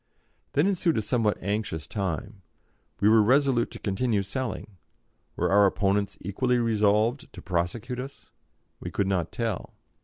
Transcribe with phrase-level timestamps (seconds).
[0.53, 2.41] Then ensued a somewhat anxious time.
[3.01, 4.77] We were resolute to continue selling;
[5.35, 8.31] were our opponents equally resolved to prosecute us?
[8.79, 9.75] We could not tell.